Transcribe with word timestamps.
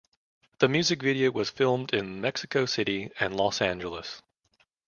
The 0.57 0.67
music 0.67 0.99
video 1.03 1.29
was 1.29 1.51
filmed 1.51 1.93
in 1.93 2.21
Mexico 2.21 2.65
City 2.65 3.11
and 3.19 3.35
Los 3.35 3.61
Angeles. 3.61 4.23